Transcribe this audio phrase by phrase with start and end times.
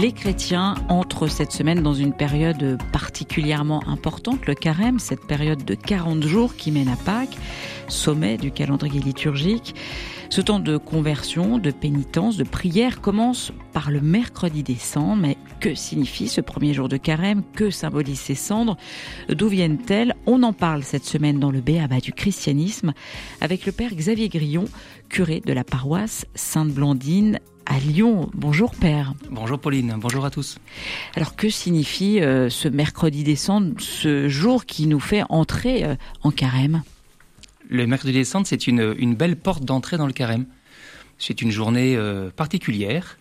[0.00, 5.74] Les chrétiens entrent cette semaine dans une période particulièrement importante, le carême, cette période de
[5.74, 7.36] 40 jours qui mène à Pâques,
[7.88, 9.74] sommet du calendrier liturgique.
[10.30, 15.20] Ce temps de conversion, de pénitence, de prière commence par le mercredi des cendres.
[15.20, 17.42] Mais que signifie ce premier jour de carême?
[17.56, 18.76] Que symbolisent ces cendres?
[19.28, 20.14] D'où viennent-elles?
[20.26, 22.92] On en parle cette semaine dans le Béaba du christianisme
[23.40, 24.66] avec le père Xavier Grillon,
[25.08, 28.30] curé de la paroisse Sainte-Blandine à Lyon.
[28.34, 29.12] Bonjour Père.
[29.30, 30.58] Bonjour Pauline, bonjour à tous.
[31.14, 36.30] Alors que signifie euh, ce mercredi décembre, ce jour qui nous fait entrer euh, en
[36.30, 36.82] carême?
[37.68, 40.46] Le mercredi décembre, c'est une, une, belle porte d'entrée dans le carême.
[41.18, 43.18] C'est une journée euh, particulière,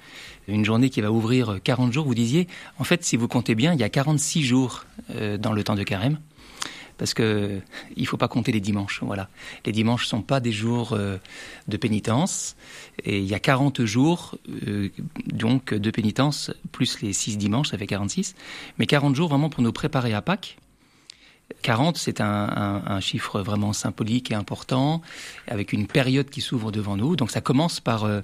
[0.47, 2.05] une journée qui va ouvrir 40 jours.
[2.05, 2.47] Vous disiez,
[2.80, 4.86] en fait, si vous comptez bien, il y a 46 jours
[5.39, 6.19] dans le temps de carême
[6.97, 7.59] parce que
[7.95, 9.01] il faut pas compter les dimanches.
[9.03, 9.29] Voilà,
[9.65, 11.17] les dimanches sont pas des jours euh,
[11.67, 12.55] de pénitence
[13.03, 14.35] et il y a 40 jours
[14.67, 14.89] euh,
[15.27, 18.35] donc de pénitence plus les 6 dimanches, ça fait 46.
[18.77, 20.57] Mais 40 jours vraiment pour nous préparer à Pâques.
[21.61, 25.01] 40, c'est un, un, un, chiffre vraiment symbolique et important,
[25.47, 27.15] avec une période qui s'ouvre devant nous.
[27.15, 28.21] Donc ça commence par euh,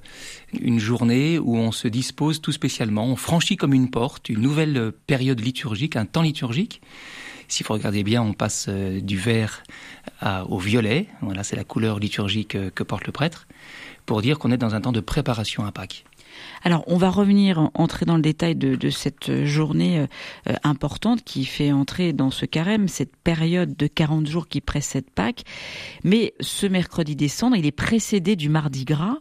[0.54, 4.92] une journée où on se dispose tout spécialement, on franchit comme une porte une nouvelle
[5.08, 6.82] période liturgique, un temps liturgique.
[7.48, 9.64] Si vous regardez bien, on passe euh, du vert
[10.48, 11.08] au violet.
[11.22, 13.48] Voilà, c'est la couleur liturgique euh, que porte le prêtre,
[14.06, 16.06] pour dire qu'on est dans un temps de préparation à Pâques.
[16.64, 20.06] Alors, on va revenir, entrer dans le détail de, de cette journée
[20.48, 25.06] euh, importante qui fait entrer dans ce carême, cette période de 40 jours qui précède
[25.14, 25.44] Pâques.
[26.04, 29.18] Mais ce mercredi décembre, il est précédé du mardi gras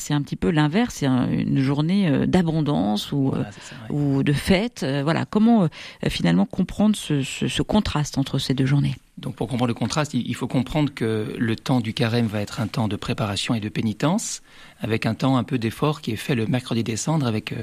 [0.00, 3.96] c'est un petit peu l'inverse, c'est une journée euh, d'abondance ou, voilà, ça, ouais.
[3.96, 4.82] ou de fête.
[4.82, 5.68] Euh, voilà, comment euh,
[6.08, 8.96] finalement comprendre ce, ce, ce, contraste entre ces deux journées?
[9.20, 12.60] Donc pour comprendre le contraste, il faut comprendre que le temps du carême va être
[12.60, 14.42] un temps de préparation et de pénitence,
[14.80, 17.54] avec un temps un peu d'effort qui est fait le mercredi des cendres, avec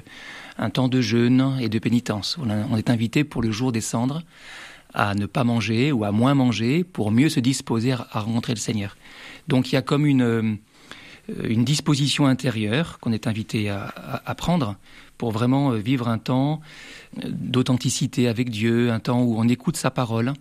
[0.60, 2.38] un temps de jeûne et de pénitence.
[2.40, 4.22] On est invité pour le jour des cendres
[4.94, 8.60] à ne pas manger ou à moins manger pour mieux se disposer à rencontrer le
[8.60, 8.96] Seigneur.
[9.48, 10.60] Donc il y a comme une
[11.44, 14.76] une disposition intérieure qu'on est invité à, prendre
[15.18, 16.62] pour vraiment vivre un temps
[17.26, 20.34] d'authenticité avec Dieu, un temps où on écoute sa parole.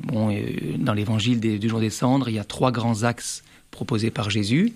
[0.00, 0.36] Bon,
[0.78, 3.42] dans l'évangile du jour des cendres, il y a trois grands axes
[3.74, 4.72] proposés par Jésus.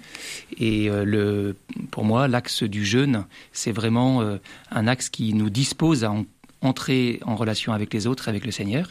[0.59, 1.57] Et euh, le,
[1.91, 4.37] pour moi, l'axe du jeûne, c'est vraiment euh,
[4.71, 6.25] un axe qui nous dispose à en,
[6.61, 8.91] entrer en relation avec les autres, avec le Seigneur.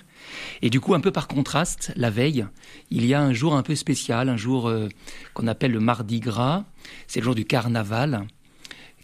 [0.61, 2.45] Et du coup, un peu par contraste, la veille,
[2.89, 4.87] il y a un jour un peu spécial, un jour euh,
[5.33, 6.63] qu'on appelle le mardi gras,
[7.07, 8.25] c'est le jour du carnaval.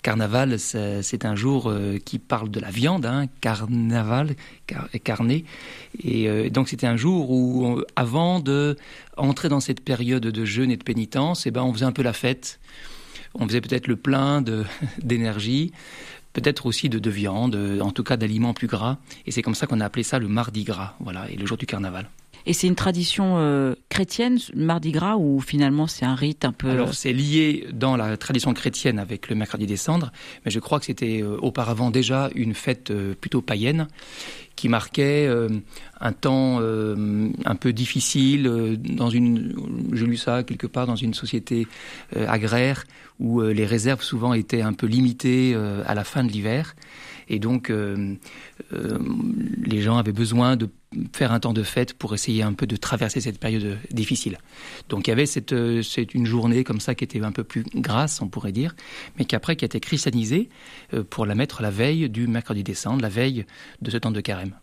[0.03, 4.35] Carnaval, c'est un jour euh, qui parle de la viande, hein, carnaval,
[4.67, 5.45] car, carné.
[6.03, 8.75] Et euh, donc c'était un jour où, avant de
[9.15, 12.03] entrer dans cette période de jeûne et de pénitence, eh ben, on faisait un peu
[12.03, 12.59] la fête.
[13.33, 14.43] On faisait peut-être le plein
[15.01, 15.71] d'énergie
[16.33, 18.97] peut-être aussi de, de, viande, en tout cas d'aliments plus gras.
[19.27, 21.57] Et c'est comme ça qu'on a appelé ça le mardi gras, voilà, et le jour
[21.57, 22.09] du carnaval.
[22.45, 26.69] Et c'est une tradition euh, chrétienne, Mardi Gras, ou finalement c'est un rite un peu...
[26.69, 30.11] Alors c'est lié dans la tradition chrétienne avec le mercredi des cendres,
[30.43, 33.87] mais je crois que c'était euh, auparavant déjà une fête euh, plutôt païenne
[34.55, 35.47] qui marquait euh,
[35.99, 39.55] un temps un peu difficile dans une
[39.93, 41.65] j'ai lu ça quelque part dans une société
[42.15, 42.83] agraire
[43.19, 45.55] où les réserves souvent étaient un peu limitées
[45.87, 46.75] à la fin de l'hiver
[47.33, 48.15] et donc euh,
[48.71, 50.69] les gens avaient besoin de
[51.13, 54.37] faire un temps de fête pour essayer un peu de traverser cette période difficile.
[54.89, 57.63] Donc il y avait cette, c'est une journée comme ça qui était un peu plus
[57.75, 58.75] grasse, on pourrait dire,
[59.17, 60.49] mais qui après qui a été christianisée
[61.09, 63.45] pour la mettre la veille du mercredi décembre, la veille
[63.81, 64.53] de ce temps de carême.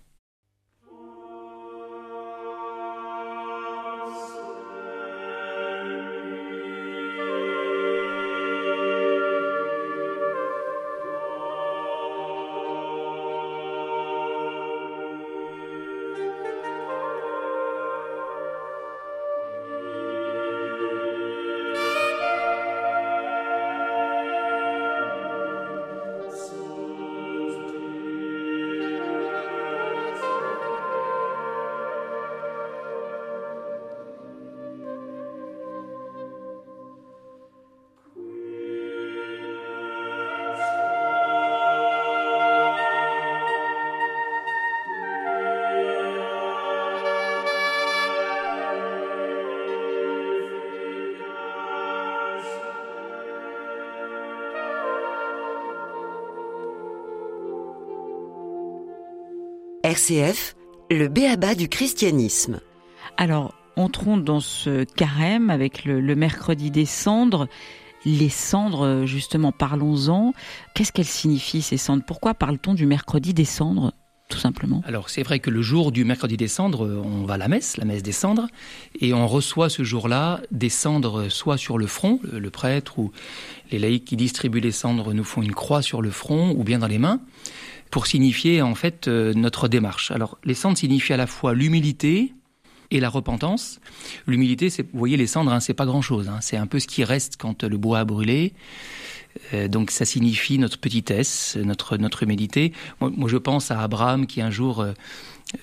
[59.91, 60.54] RCF,
[60.89, 62.60] le béaba du christianisme.
[63.16, 67.48] Alors, entrons dans ce carême avec le, le mercredi des cendres.
[68.04, 70.33] Les cendres, justement, parlons-en.
[70.77, 72.04] Qu'est-ce qu'elles signifient ces cendres?
[72.07, 73.92] Pourquoi parle-t-on du mercredi des cendres
[74.28, 74.81] tout simplement?
[74.87, 77.77] Alors c'est vrai que le jour du mercredi des cendres, on va à la messe,
[77.78, 78.47] la messe des cendres,
[79.01, 83.10] et on reçoit ce jour-là des cendres soit sur le front, le prêtre ou
[83.72, 86.78] les laïcs qui distribuent les cendres nous font une croix sur le front ou bien
[86.78, 87.21] dans les mains
[87.91, 90.10] pour signifier en fait euh, notre démarche.
[90.10, 92.33] Alors les cendres signifient à la fois l'humilité,
[92.91, 93.81] et la repentance.
[94.27, 96.28] L'humilité, c'est, vous voyez, les cendres, hein, c'est pas grand-chose.
[96.28, 96.39] Hein.
[96.41, 98.53] c'est un peu ce qui reste quand le bois a brûlé.
[99.54, 102.72] Euh, donc ça signifie notre petitesse, notre notre humilité.
[103.01, 104.92] Moi, je pense à Abraham qui un jour euh,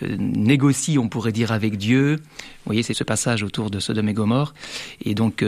[0.01, 2.15] négocie, on pourrait dire, avec Dieu.
[2.17, 4.53] Vous voyez, c'est ce passage autour de Sodome et Gomorre.
[5.03, 5.43] Et donc,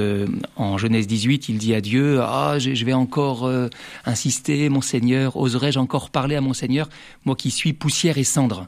[0.56, 3.52] en Genèse 18, il dit à Dieu, ah, je, vais encore
[4.06, 6.90] insister, mon Seigneur, oserais-je encore parler à mon Seigneur,
[7.26, 8.68] moi qui suis poussière et cendre?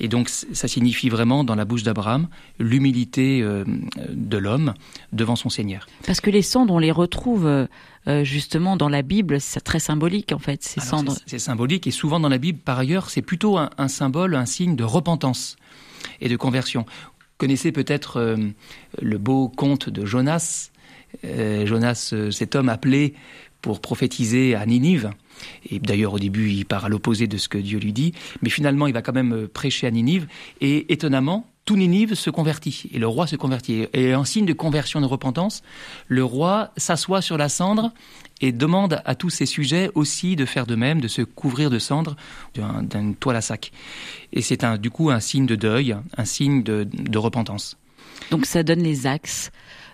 [0.00, 2.28] Et donc ça signifie vraiment dans la bouche d'Abraham
[2.58, 3.64] l'humilité euh,
[4.10, 4.74] de l'homme
[5.12, 5.86] devant son Seigneur.
[6.06, 7.66] Parce que les cendres, on les retrouve euh,
[8.24, 11.16] justement dans la Bible, c'est très symbolique en fait, ces cendres.
[11.26, 14.76] C'est symbolique et souvent dans la Bible, par ailleurs, c'est plutôt un, symbole, un signe
[14.76, 15.56] de repentance
[16.20, 16.82] et de conversion.
[16.82, 18.36] Vous connaissez peut-être euh,
[19.00, 20.70] le beau conte de Jonas.
[21.24, 23.14] Jonas, cet homme appelé
[23.62, 25.10] pour prophétiser à Ninive.
[25.70, 28.12] Et d'ailleurs, au début, il part à l'opposé de ce que Dieu lui dit.
[28.42, 30.26] Mais finalement, il va quand même euh, prêcher à Ninive.
[30.60, 32.88] Et étonnamment, tout Ninive se convertit.
[32.92, 33.86] Et le roi se convertit.
[33.92, 35.62] Et en signe de conversion, de repentance,
[36.06, 37.92] le roi s'assoit sur la cendre
[38.40, 41.78] et demande à tous ses sujets aussi de faire de même, de se couvrir de
[41.78, 42.16] cendre
[42.54, 43.72] d'une toile à sac.
[44.32, 47.76] Et c'est du coup un signe de deuil, un signe de repentance.
[48.30, 49.50] Donc ça donne les axes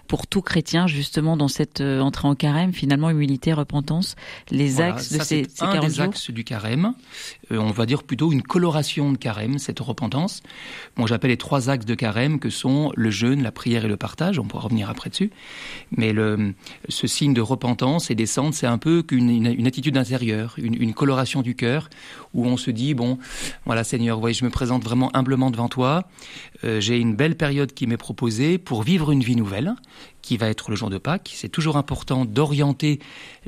[0.07, 4.17] pour tout chrétien justement dans cette euh, entrée en carême finalement humilité repentance
[4.51, 6.95] les axes de ces, ces un des axes du carême.
[7.51, 10.43] Euh, on va dire plutôt une coloration de carême cette repentance.
[10.97, 13.97] Moi j'appelle les trois axes de carême que sont le jeûne la prière et le
[13.97, 14.39] partage.
[14.39, 15.31] On pourra revenir après dessus.
[15.97, 16.55] Mais le
[16.89, 20.95] ce signe de repentance et descente c'est un peu qu'une une, attitude intérieure une, une
[20.95, 21.89] coloration du cœur
[22.33, 23.19] où on se dit bon
[23.65, 26.09] voilà Seigneur voyez je me présente vraiment humblement devant toi.
[26.65, 29.75] Euh, j'ai une belle période qui m'est proposée pour vivre une vie nouvelle
[30.23, 31.33] qui va être le jour de Pâques.
[31.35, 32.99] C'est toujours important d'orienter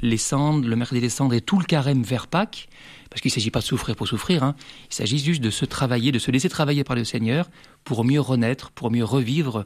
[0.01, 2.69] les cendres, le mercredi des cendres et tout le carême vers Pâques,
[3.09, 4.55] parce qu'il ne s'agit pas de souffrir pour souffrir, hein.
[4.91, 7.49] il s'agit juste de se travailler, de se laisser travailler par le Seigneur
[7.85, 9.65] pour mieux renaître, pour mieux revivre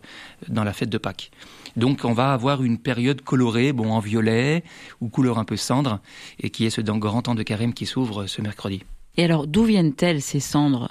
[0.49, 1.31] dans la fête de Pâques.
[1.77, 4.62] Donc on va avoir une période colorée, bon en violet
[5.00, 6.00] ou couleur un peu cendre,
[6.38, 8.82] et qui est ce grand temps de carême qui s'ouvre ce mercredi.
[9.17, 10.88] Et alors d'où viennent-elles ces cendres?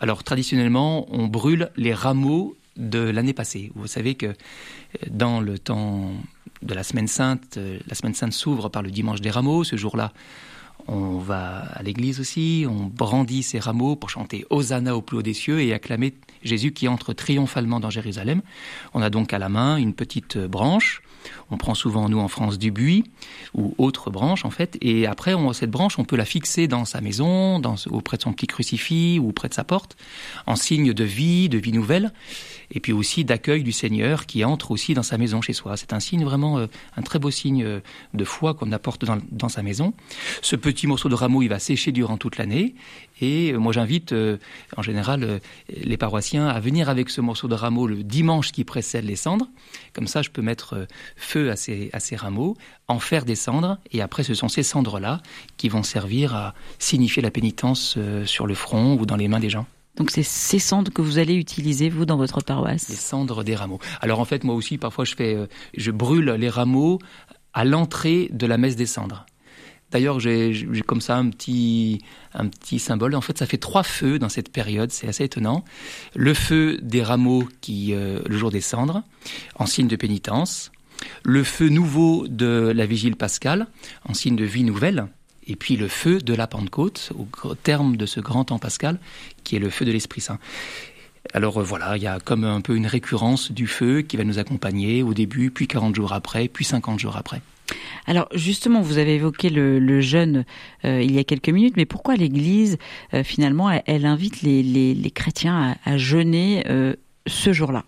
[0.00, 3.70] Alors traditionnellement, on brûle les rameaux de l'année passée.
[3.74, 4.32] Vous savez que euh,
[5.10, 6.12] dans le temps
[6.62, 9.64] de la semaine sainte, euh, la semaine sainte s'ouvre par le dimanche des rameaux.
[9.64, 10.12] Ce jour-là,
[10.86, 15.22] on va à l'église aussi, on brandit ces rameaux pour chanter Hosanna au plus haut
[15.22, 18.42] des cieux et acclamer Jésus qui entre triomphalement dans Jérusalem.
[18.92, 21.02] On a donc à la main une petite branche
[21.50, 23.04] on prend souvent, nous, en France, du buis
[23.54, 24.76] ou autre branche, en fait.
[24.80, 27.60] Et après, on, cette branche, on peut la fixer dans sa maison,
[27.90, 29.96] auprès de son petit crucifix ou près de sa porte,
[30.46, 32.12] en signe de vie, de vie nouvelle,
[32.70, 35.76] et puis aussi d'accueil du Seigneur qui entre aussi dans sa maison chez soi.
[35.76, 36.66] C'est un signe vraiment, euh,
[36.96, 37.80] un très beau signe euh,
[38.14, 39.94] de foi qu'on apporte dans, sa maison.
[40.86, 42.74] Morceau de rameau, il va sécher durant toute l'année.
[43.20, 44.14] Et euh, moi, j'invite
[44.76, 49.04] en général les paroissiens à venir avec ce morceau de rameau le dimanche qui précède
[49.04, 49.48] les cendres.
[49.92, 52.56] Comme ça, je peux mettre feu à ces, à ces rameaux,
[52.88, 55.20] en faire des cendres, et après ce sont ces cendres-là
[55.56, 59.40] qui vont servir à signifier la pénitence euh, sur le front ou dans les mains
[59.40, 59.66] des gens.
[59.96, 62.88] Donc c'est ces cendres que vous allez utiliser vous dans votre paroisse?
[62.88, 63.78] Les cendres des rameaux.
[64.00, 66.98] Alors en fait moi aussi parfois je fais, euh, je brûle les rameaux
[67.52, 69.24] à l'entrée de la messe des cendres.
[69.94, 72.00] D'ailleurs, j'ai comme ça un petit,
[72.78, 73.14] symbole.
[73.14, 75.64] En fait, ça fait trois feux dans cette période, c'est assez étonnant.
[76.16, 79.04] Le feu des rameaux qui, euh, le jour des cendres,
[79.54, 80.72] en signe de pénitence
[81.22, 83.66] le feu nouveau de la vigile pascale,
[84.08, 85.06] en signe de vie nouvelle,
[85.46, 87.12] et puis le feu de la Pentecôte,
[87.44, 88.98] au terme de ce grand temps pascal,
[89.44, 90.38] qui est le feu de l'Esprit Saint.
[91.34, 94.24] Alors euh, voilà, il y a comme un peu une récurrence du feu qui va
[94.24, 97.42] nous accompagner au début, puis 40 jours après, puis 50 jours après.
[98.06, 100.44] Alors justement, vous avez évoqué le, jeûne
[100.84, 102.78] euh, il y a quelques minutes, mais pourquoi l'Église,
[103.14, 106.64] euh, finalement, elle, invite les, chrétiens à, jeûner
[107.26, 107.84] ce jour-là?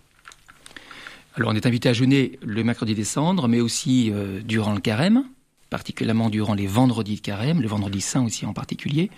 [1.37, 4.80] Alors on est invité à jeûner le mercredi des cendres, mais aussi euh, durant le
[4.80, 5.25] carême,
[5.68, 9.11] particulièrement durant les vendredis de carême, le vendredi saint aussi en particulier.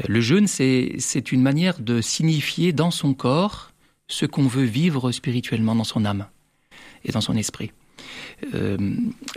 [0.00, 3.72] Euh, le jeûne, c'est une manière de signifier dans son corps
[4.08, 6.28] ce qu'on veut vivre spirituellement dans son âme
[7.04, 7.72] et dans son esprit.
[8.54, 8.76] Euh,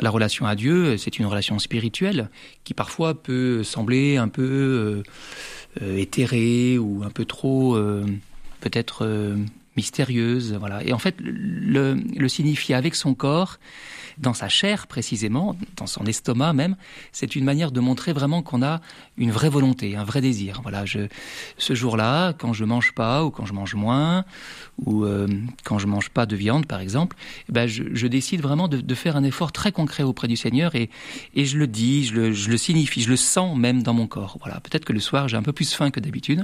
[0.02, 2.30] la relation à Dieu, c'est une relation spirituelle
[2.64, 5.04] qui parfois peut sembler un peu
[5.82, 7.78] euh, éthérée ou un peu trop
[8.60, 9.06] peut-être
[9.76, 10.54] mystérieuse.
[10.60, 10.84] Voilà.
[10.84, 13.58] Et en fait, le, le signifier avec son corps,
[14.20, 16.76] dans sa chair précisément, dans son estomac même,
[17.12, 18.82] c'est une manière de montrer vraiment qu'on a
[19.18, 20.60] une vraie volonté, un vrai désir.
[20.62, 21.08] Voilà, je,
[21.58, 24.26] ce jour-là, quand je mange pas ou quand je mange moins
[24.86, 25.28] ou euh,
[25.64, 27.16] quand je mange pas de viande par exemple,
[27.48, 30.36] eh ben je, je décide vraiment de, de, faire un effort très concret auprès du
[30.36, 30.90] Seigneur et,
[31.36, 34.08] et je le dis, je le, je le signifie, je le sens même dans mon
[34.08, 34.38] corps.
[34.42, 36.44] Voilà, peut-être que le soir j'ai un peu plus faim que d'habitude.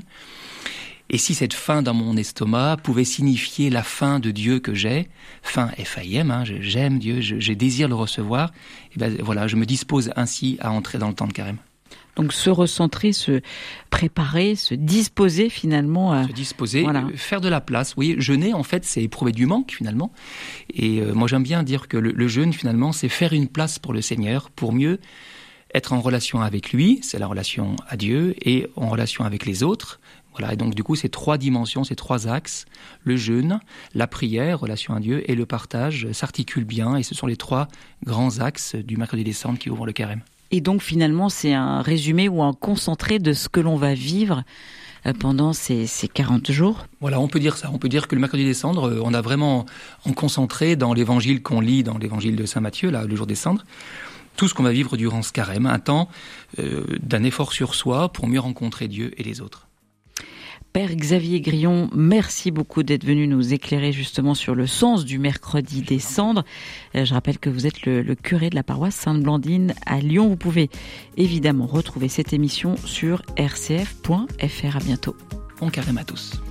[1.09, 5.07] Et si cette faim dans mon estomac pouvait signifier la faim de Dieu que j'ai,
[5.43, 9.65] faim F-I-M, hein, j'aime Dieu, j'ai désir le recevoir, et eh ben voilà, je me
[9.65, 11.57] dispose ainsi à entrer dans le temps de carême.
[12.15, 13.41] Donc se recentrer, se
[13.89, 16.27] préparer, se disposer finalement à...
[16.27, 17.05] Se disposer, voilà.
[17.15, 17.93] faire de la place.
[17.97, 20.11] Oui, jeûner en fait c'est éprouver du manque finalement.
[20.73, 23.79] Et euh, moi j'aime bien dire que le, le jeûne finalement c'est faire une place
[23.79, 24.99] pour le Seigneur, pour mieux
[25.75, 29.61] être en relation avec lui, c'est la relation à Dieu, et en relation avec les
[29.61, 29.99] autres,
[30.37, 32.65] voilà, et donc du coup, ces trois dimensions, ces trois axes,
[33.03, 33.59] le jeûne,
[33.93, 37.67] la prière, relation à Dieu, et le partage s'articulent bien, et ce sont les trois
[38.05, 40.21] grands axes du mercredi décembre qui ouvrent le carême.
[40.51, 44.43] Et donc finalement, c'est un résumé ou un concentré de ce que l'on va vivre
[45.05, 47.69] euh, pendant ces, ces 40 jours Voilà, on peut dire ça.
[47.73, 49.65] On peut dire que le mercredi des cendres, euh, on a vraiment
[50.05, 53.35] en concentré dans l'évangile qu'on lit dans l'évangile de Saint Matthieu, là, le jour des
[53.35, 53.63] cendres,
[54.35, 56.09] tout ce qu'on va vivre durant ce carême, un temps
[56.59, 59.67] euh, d'un effort sur soi pour mieux rencontrer Dieu et les autres.
[60.73, 65.81] Père Xavier Grillon, merci beaucoup d'être venu nous éclairer justement sur le sens du mercredi
[65.81, 66.43] des cendres.
[66.95, 70.27] Euh, je rappelle que vous êtes le, le curé de la paroisse Sainte-Blandine à Lyon.
[70.27, 70.69] Vous pouvez
[71.15, 74.75] évidemment retrouver cette émission sur rcf.fr.
[74.75, 75.15] À bientôt.
[75.61, 76.41] Bon carême à tous.